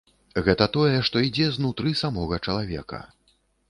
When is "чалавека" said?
2.51-3.07